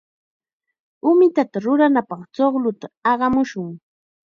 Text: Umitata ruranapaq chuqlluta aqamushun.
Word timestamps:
Umitata 1.09 1.57
ruranapaq 1.65 2.21
chuqlluta 2.35 2.87
aqamushun. 3.11 3.69